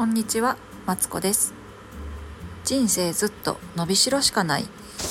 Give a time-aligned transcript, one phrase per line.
[0.00, 1.52] こんにちは、マツコです。
[2.64, 4.64] 人生ずっと伸びしろしかない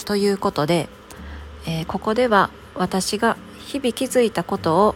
[0.05, 0.89] ということで、
[1.67, 3.37] えーここでは私が
[3.67, 4.95] 日々気づいたことを、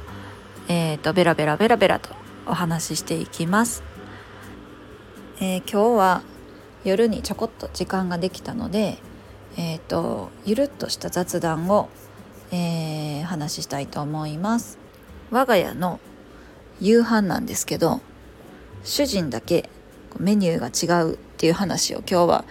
[0.67, 2.09] えー、とベラベラベラベラと
[2.47, 3.83] お話ししていきます。
[5.39, 6.23] えー今日は
[6.83, 8.97] 夜にちょこっと時間ができたので、
[9.57, 11.89] えー、とゆるっとした雑談を、
[12.49, 14.79] えー話ししたいと思います。
[15.29, 15.99] 我が家の
[16.81, 18.01] 夕飯なんですけど
[18.83, 19.69] 主人だけ
[20.19, 22.45] メニューが違うっていう話を今日は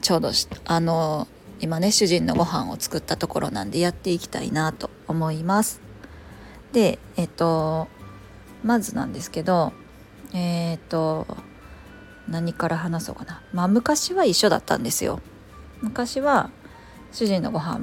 [0.00, 0.30] ちょうど
[0.66, 1.28] あの
[1.60, 5.80] 今ね主人のご飯を作ったところなんでやっていきたいなと思います。
[6.72, 7.88] でえっと
[8.62, 9.72] まずなんですけど
[10.32, 11.26] えっと
[12.28, 15.20] 何から話そうかなまあ昔は一緒だったんですよ。
[15.80, 16.50] 昔は
[17.12, 17.80] 主人のご飯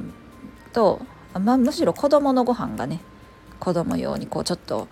[0.74, 1.02] と
[1.40, 3.02] まあ、むしろ子供のご飯がね
[3.60, 4.88] 子供用にこうちょっと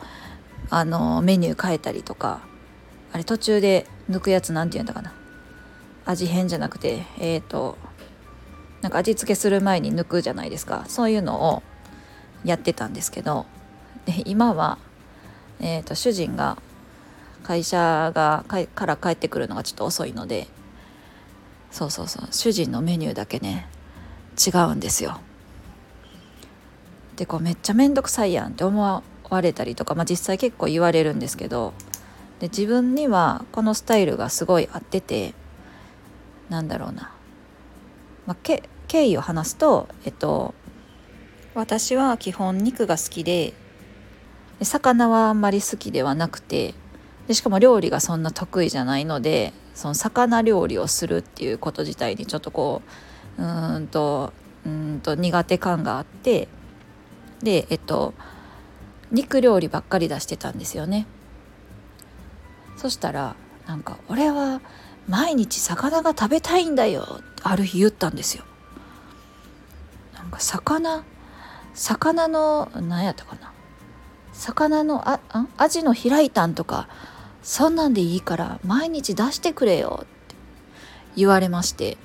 [0.70, 2.42] あのメニュー変えたりとか
[3.12, 5.14] あれ途中で抜くやつなんて言うんだかな
[6.06, 7.78] 味変じゃなくてえっ、と
[8.82, 11.64] なんか味付けする前に抜くじゃないですかそういうのを
[12.44, 13.46] やってたんですけど
[14.06, 14.78] で今は、
[15.62, 16.58] えー、と主人が
[17.44, 20.48] 会社がかから帰ってくるのがちょっと遅いので
[21.72, 23.68] そうそうそう主人のメニューだけね
[24.38, 25.20] 違うんですよ。
[27.16, 31.74] でこうめっちゃ面倒くさいやんって思われたりとか、まあ、実際結構言われるんですけど
[32.44, 35.34] で自分にはこのスタイルがすごい合ってて
[36.50, 37.16] なんだろうな、
[38.26, 40.54] まあ、け経緯を話すとえっと
[41.56, 43.54] 私は基本肉が好きで
[44.60, 46.74] で魚はあんまり好きではなくて
[47.30, 52.82] でしかも料理がそんな得意じゃないのでその魚料理をするっていうこと自体にちょっとこ
[53.38, 54.34] ううーんと
[54.66, 56.50] うんと苦手感があって
[57.42, 58.14] でえっと
[59.12, 61.08] 肉料理ばっかり出してたんですよね。
[62.84, 64.60] そしたらなんか「俺は
[65.08, 68.44] 毎日魚が食べたいんだよ」ってある日言ったんですよ。
[70.14, 71.06] なんか魚
[71.74, 73.54] 魚の何やったかな。
[74.34, 76.90] 魚のああアジの開いたんとか
[77.42, 80.36] そんなんでいいから毎日出してくれよって
[81.16, 81.98] 言われまして。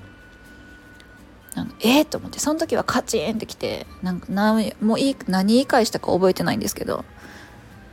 [1.57, 2.39] なんかえー、と思って。
[2.39, 7.05] その時はカチンってきてなんかなんもういい何言い返したか覚えてないんですけど。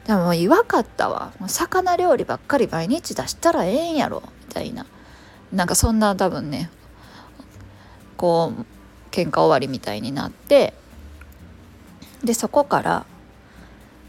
[0.05, 1.33] でも弱かったわ。
[1.39, 4.21] もう魚料理ばっかり毎日出したらええんやろ。
[4.47, 4.85] みたいな。
[5.51, 6.69] なんかそんな多分ね
[8.17, 8.66] こう
[9.11, 10.73] 喧嘩終わりみたいになって
[12.23, 13.05] でそこから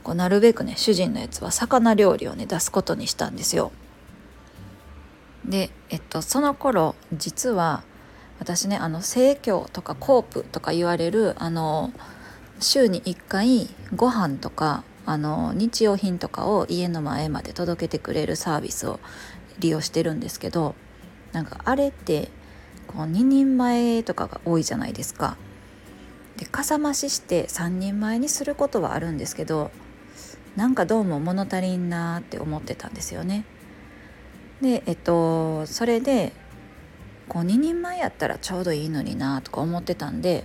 [0.03, 3.73] こうなるべくね主人のやつは魚料理をね出すことにしたんですよ。
[5.45, 7.85] でえっとその頃実は
[8.39, 11.93] 私ねあの生協とかコープとか言われるあの
[12.59, 18.99] 週に1回ご飯とかあの日用品とかを家の前まで届けてくれるサービスを
[19.61, 20.75] 利用してるんですけど
[21.33, 22.29] なんかあれって
[22.89, 25.37] こう2人前とかが多いじゃないですか。
[26.37, 29.71] でかさ増しして3人前にすることはあるんですけど
[30.55, 33.45] なんかどうも物足りんなって思ってたんですよね。
[34.61, 36.33] でえっとそれで
[37.29, 40.45] こう2人前やったらちょうどいいのになとか思ってたんで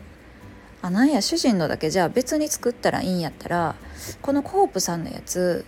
[0.81, 3.75] あなんや主人のだけじゃあ別に作ったらいいんやったら
[4.21, 5.65] このコープさんのやつ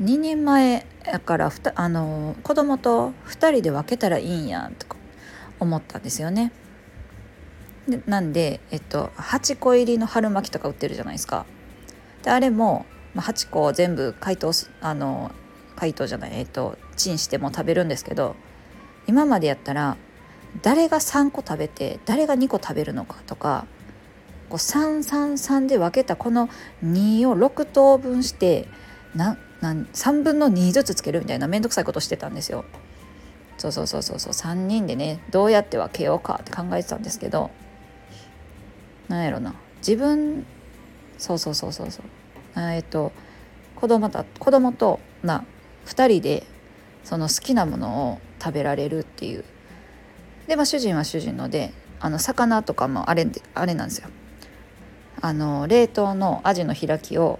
[0.00, 4.96] 2人前やからふたあの子供と2人で分けたらいいんやとか
[5.58, 6.52] 思ったんですよね。
[7.86, 11.44] でなんで、えっと、8個入りの春巻きとか売ってるじゃないですか。
[12.22, 15.32] であれも、まあ、8個全部解凍すあの
[15.76, 18.36] 解凍じゃないえっとチンしても食べるんですけど
[19.06, 19.96] 今までやったら
[20.62, 23.66] 誰が3個食べて誰が2個食べるのかとか
[24.50, 26.48] こう333で分けたこの
[26.84, 28.68] 2を6等分して
[29.14, 32.64] ななん3分の2ずつつけるみたいな面倒くさいことしてたんですよ。
[33.58, 34.32] そうそうそうそうそう。
[34.32, 37.50] 3人でねどうやって分けようかって考えてたんですけど
[39.08, 39.54] なんやろな。
[39.78, 40.44] 自分
[41.18, 42.60] そうそうそうそうそう。
[42.60, 43.12] えっと
[43.76, 45.44] 子供た子供とな
[45.86, 46.46] 2人で
[47.04, 49.44] その好きなものを食べられるっていう。
[50.48, 54.08] でまあ主人は主人のであの魚とかもあれあれなんですよ。
[55.20, 57.38] あの冷凍のアジの開きを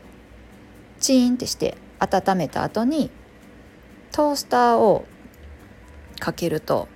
[0.98, 3.10] チーンってして温めた後に
[4.12, 5.06] トースターを
[6.18, 6.88] かけると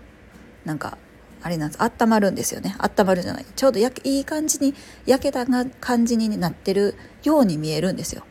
[0.64, 0.98] なんか
[1.42, 2.74] あれなんです温まるんですよね。
[2.78, 3.44] 温まるじゃない。
[3.44, 5.44] ちょうど焼けいい感じに焼けた
[5.78, 8.24] 感じになってるように見えるんですよ。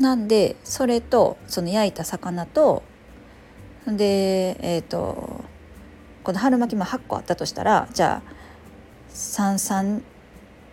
[0.00, 2.82] なんでそれとその焼いた魚と
[3.86, 5.44] でえっ、と
[6.24, 8.32] この春巻きも8個あったとしたらじゃあ
[9.14, 10.02] 33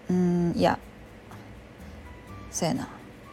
[0.10, 0.80] うんいや。
[2.52, 2.88] そうやな。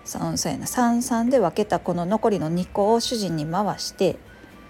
[0.04, 0.66] そうそうやな。
[0.66, 4.16] 33で分けたこの残りの2個を主人に回して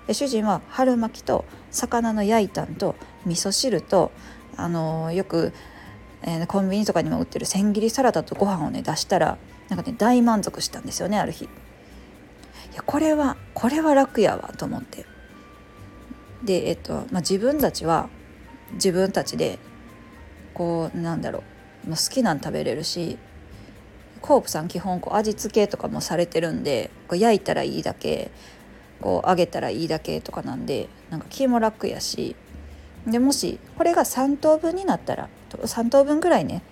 [0.07, 2.95] で主人は春巻きと魚の焼いたんと
[3.27, 4.13] 味噌汁と
[4.57, 5.53] あのー、よく、
[6.23, 11.45] えー、コンビニとかにも売ってる千切りサラダとご飯をね出したらなんかね大満足したんですよねある日。
[11.45, 11.49] い
[12.77, 15.07] やこれはこれは楽やわと思って。
[16.45, 18.11] でえっと、まあ、自分たちは
[18.73, 19.59] 自分たちで
[20.53, 21.43] こうなんだろう。
[21.91, 23.19] 好きなん食べれるし
[24.21, 28.31] コープさん基本こう味付けとかもされてるんでこう焼いたらいいだけ
[29.01, 32.35] こう揚げたらいいだけとかなんでなんか気も楽やし
[33.07, 36.63] でもしこれが3等分になったら3等分ぐらいね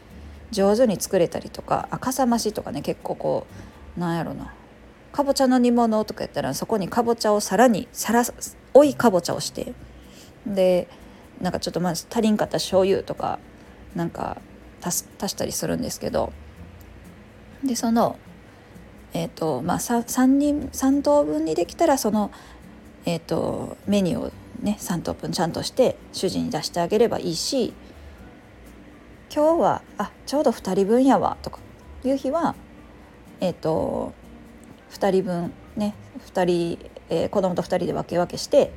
[0.51, 3.47] 上手に作れたりとかあかさ増しとかね結構こ
[3.97, 4.55] うなんやろな
[5.13, 8.25] かぼちゃの煮物とかやったらそこにかぼちゃをさらにさら
[8.73, 9.75] 追いかぼちゃをして
[10.47, 10.89] で
[11.41, 13.39] なんかちょっとまず足りんかった醤油とか
[13.95, 14.41] なんか
[14.83, 16.33] 足したりするんですけど
[17.65, 18.19] でその
[19.13, 22.31] えっ、ー、とまあ 3, 3人3等分にできたらその
[23.05, 27.73] え、ー、とメニューをね3等分ちゃんとして主人に出してあげればいいし
[29.35, 31.59] 今日はあちょうど2人分やわとか
[32.05, 32.55] いう日は
[33.41, 34.13] えっ、ー、と
[34.91, 35.95] 2人分ね
[36.33, 38.73] 2人、えー、子供と2人で分け分けして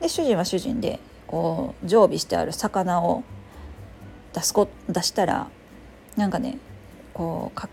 [0.00, 3.22] で主人は主人でこう常備してある魚を
[4.36, 5.48] 出すこ出したら
[6.16, 6.58] なんかね
[7.14, 7.70] こうか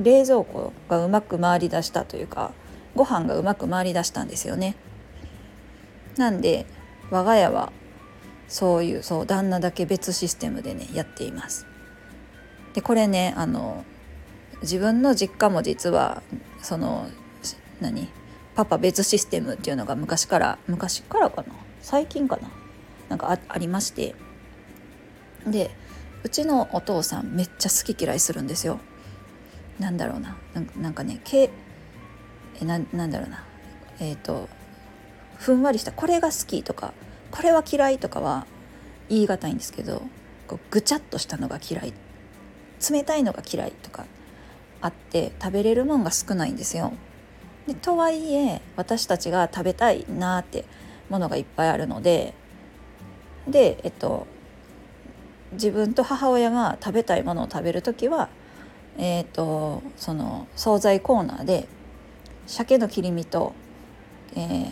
[0.00, 2.52] 冷蔵庫がうまく回りだしたというか
[2.94, 4.74] ご飯がうまく回りだしたんですよね。
[6.16, 6.64] なんで
[7.10, 7.72] 我が家は
[8.48, 11.66] そういうそう旦那だけ別システムでねやっています。
[12.72, 13.84] でこれねあの
[14.62, 16.22] 自分の実家も実は
[16.62, 17.06] その
[17.80, 18.08] 何
[18.54, 21.48] パパ別システムっていうのが昔から昔からかな？
[21.82, 22.48] 最近かな？
[23.10, 24.14] なんかありまして
[25.46, 25.70] で
[26.24, 28.80] うちのお父さんめっちゃ好き嫌いするんですよ。
[29.78, 30.36] なんだろうな
[30.76, 31.50] なんかねけ
[32.60, 33.44] えななんだろうな
[34.00, 34.48] えっ、ー、と
[35.36, 36.94] ふんわりしたこれが好きとか
[37.30, 38.46] これは嫌いとかは
[39.08, 40.02] 言い難いんですけど
[40.48, 41.92] こうぐちゃっとしたのが嫌い
[42.90, 44.06] 冷たいのが嫌いとか
[44.80, 46.92] あって食べれるもんが少ないんですよ。
[47.66, 50.64] でとはいえ私たちが食べたいなって
[51.08, 52.34] ものがいっぱいあるので
[53.48, 54.26] でえっと
[55.52, 58.28] 自分と母親が食べたいものを食べる時は
[58.98, 61.68] えーと、その惣菜コーナーで
[62.46, 63.54] 鮭の切り身と、
[64.34, 64.70] えー、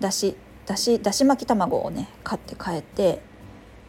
[0.00, 0.36] だし
[0.66, 3.20] だしだし巻き卵をね買って帰って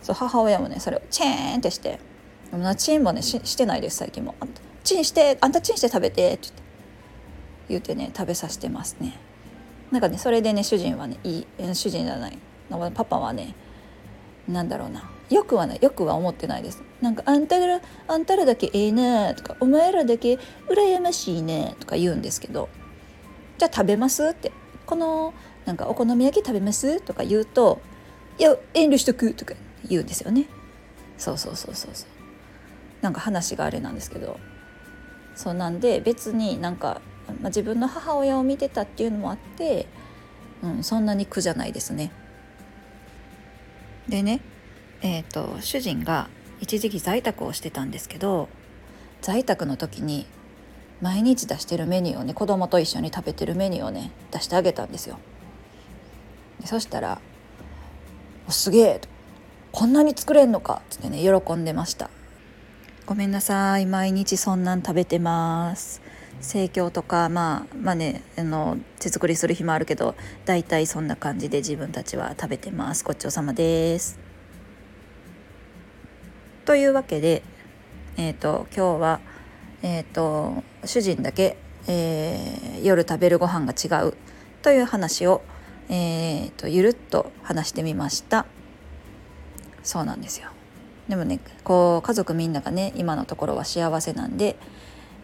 [0.01, 1.99] そう母親もねそれをチェーンってして
[2.51, 4.35] 「でもチンもねししてないです最近も。
[4.39, 6.49] あんたチンしてあんたチンして食べて」って
[7.69, 9.19] 言ってね食べさせてますね。
[9.91, 12.37] なんかねそれでね主人はねいい主人じゃない
[12.95, 13.53] パパはね
[14.47, 16.83] なんだろうなよくはねよくは思ってないです。
[17.01, 20.39] なんかあんたらあんたらだけええねとかお前らだけ
[20.69, 22.69] 羨ましいねとか言うんですけど
[23.57, 24.51] じゃあ食べますって。
[24.85, 25.33] この
[25.65, 26.99] なんかお好み焼き食べます？
[26.99, 27.81] とか言うと
[28.37, 29.55] いや遠慮しとくとか
[29.87, 30.45] 言うんですよね。
[31.17, 32.09] そうそうそうそうそう。
[33.01, 34.37] なんか話があれなんですけど
[35.35, 39.87] そうなんで別になんか、まあ、自分の母親を見てたっていうのもあって、
[40.61, 42.11] うん、そんなに苦じゃないですね。
[44.09, 44.41] でね
[45.03, 46.29] えーと、主人が
[46.61, 48.47] 一時期在宅をしてたんですけど
[49.21, 50.25] 在宅の時に
[51.01, 55.19] 毎日出してるメニューをね子供と一緒に食べてるメニューをね出してあげたんですよ。
[56.63, 57.19] そしたら
[58.47, 59.01] 「すげえ!」
[59.73, 62.09] こんなに作れんのか」っつってね喜んでました
[63.05, 66.01] 「ごめんなさい毎日そんなん食べてます」
[66.39, 74.22] 盛況とかまあまあねあの手作りする日もあるけど大体そんな感じで自分たちは食べてますごちそうさまです
[76.65, 77.43] というわけで、
[78.15, 79.19] えーと、今日は、
[79.81, 84.13] えーと、主人だけ、えー、夜食べるご飯が違う
[84.61, 85.41] という話を、
[85.89, 88.45] えーと、ゆるっと話してみました。
[89.83, 90.47] そうなんですよ。
[91.09, 94.55] でもねこう家族みんながね今のところは幸せなんで、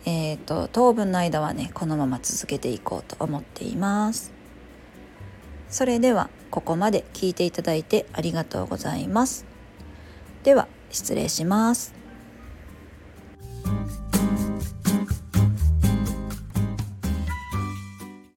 [0.05, 4.34] えーと当分の間はねこのまま続けていこうと思っています。
[5.69, 9.46] それではここまで聞いていただいてありがとうございます。
[10.43, 11.99] では失礼します。